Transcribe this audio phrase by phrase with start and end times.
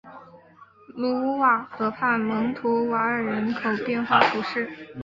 [0.95, 4.67] 卢瓦河畔蒙图瓦尔人口变化图示